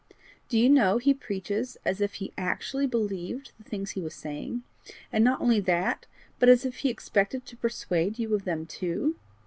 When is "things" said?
3.63-3.91